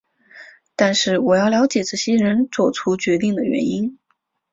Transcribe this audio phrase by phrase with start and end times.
[0.75, 3.99] 但是我要了解这些人作出决定的原因。